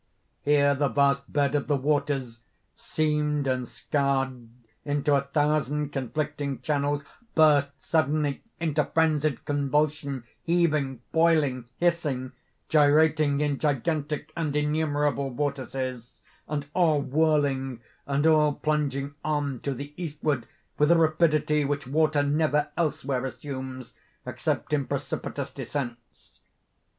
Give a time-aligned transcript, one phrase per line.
[0.41, 2.41] Here the vast bed of the waters,
[2.73, 4.49] seamed and scarred
[4.83, 7.03] into a thousand conflicting channels,
[7.35, 17.81] burst suddenly into phrensied convulsion—heaving, boiling, hissing—gyrating in gigantic and innumerable vortices, and all whirling
[18.07, 18.23] and
[18.63, 20.47] plunging on to the eastward
[20.79, 23.93] with a rapidity which water never elsewhere assumes
[24.25, 26.39] except in precipitous descents.